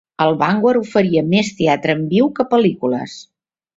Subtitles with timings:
[0.23, 3.19] El Vanguard oferia més teatre en viu que pel·lícules.